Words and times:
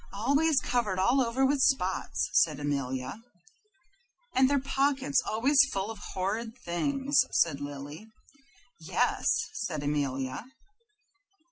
"Always 0.13 0.59
covered 0.61 0.97
all 0.97 1.21
over 1.21 1.45
with 1.45 1.61
spots," 1.61 2.31
said 2.33 2.59
Amelia. 2.59 3.21
"And 4.33 4.49
their 4.49 4.57
pockets 4.59 5.21
always 5.27 5.59
full 5.71 5.91
of 5.91 5.99
horrid 6.15 6.57
things," 6.65 7.23
said 7.29 7.61
Lily. 7.61 8.07
"Yes," 8.79 9.27
said 9.53 9.83
Amelia. 9.83 10.45